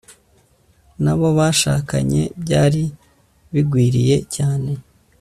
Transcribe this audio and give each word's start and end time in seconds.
n'abo 1.03 1.27
bashakanye 1.37 2.21
byari 2.43 2.83
bigwiriye 3.53 4.17
cyane 4.35 4.71